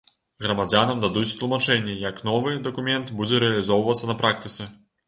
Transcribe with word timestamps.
Грамадзянам 0.45 1.03
дадуць 1.03 1.37
тлумачэнні, 1.41 1.99
як 2.09 2.25
новы 2.33 2.57
дакумент 2.71 3.17
будзе 3.21 3.45
рэалізоўвацца 3.47 4.13
на 4.15 4.21
практыцы. 4.25 4.73